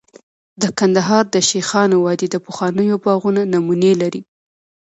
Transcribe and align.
د 0.61 0.63
کندهار 0.79 1.23
د 1.35 1.35
شیخانو 1.49 1.95
وادي 2.05 2.27
د 2.31 2.35
پخوانیو 2.47 3.01
باغونو 3.03 3.41
نمونې 3.53 3.93
لري 4.01 4.21